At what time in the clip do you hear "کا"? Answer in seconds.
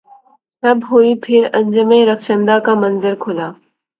2.65-2.73